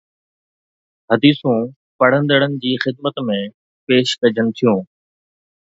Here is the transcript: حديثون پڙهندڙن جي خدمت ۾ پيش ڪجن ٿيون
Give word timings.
حديثون 1.09 1.59
پڙهندڙن 1.99 2.51
جي 2.65 2.73
خدمت 2.85 3.15
۾ 3.29 3.37
پيش 3.87 4.07
ڪجن 4.21 4.47
ٿيون 4.57 4.81